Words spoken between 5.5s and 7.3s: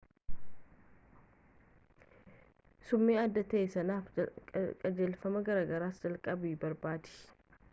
gargaarsa jalqabaa barbaadi